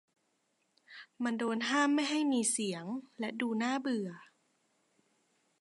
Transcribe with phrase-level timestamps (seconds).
[1.23, 2.85] มันโดนห้ามไม่ให้มีเสียง
[3.19, 4.09] และดูน่าเบื่อ